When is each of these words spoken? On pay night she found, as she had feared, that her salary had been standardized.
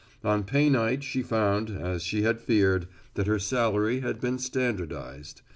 On 0.23 0.43
pay 0.45 0.67
night 0.67 1.03
she 1.03 1.21
found, 1.21 1.69
as 1.69 2.01
she 2.01 2.23
had 2.23 2.41
feared, 2.41 2.87
that 3.13 3.27
her 3.27 3.37
salary 3.37 3.99
had 3.99 4.19
been 4.19 4.39
standardized. 4.39 5.43